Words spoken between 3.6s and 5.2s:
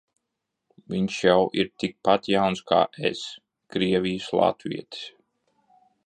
Krievijas latvietis.